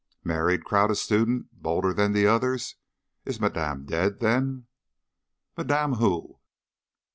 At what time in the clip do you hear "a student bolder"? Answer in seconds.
0.89-1.93